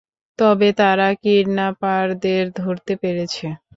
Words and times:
তবেই 0.39 0.73
তারা 0.79 1.07
কিডন্যাপারদের 1.21 2.43
ধরতে 2.59 2.93
পেরেছে। 3.01 3.45